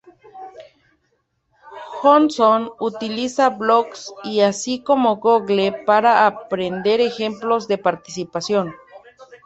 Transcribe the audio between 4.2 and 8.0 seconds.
y así como Google para aprender ejemplos de